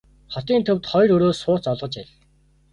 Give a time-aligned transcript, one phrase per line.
[0.35, 2.13] Хотын төвд хоёр өрөө сууц олгож аль.